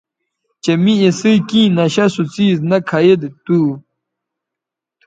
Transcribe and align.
چہء 0.63 0.79
می 0.83 0.93
اِسئ 1.05 1.35
کیں 1.49 1.71
نشہ 1.77 2.05
سو 2.13 2.23
څیز 2.33 2.55
نہ 2.69 2.77
کھہ 2.87 2.99
ید 3.07 3.21
تھو 3.45 3.59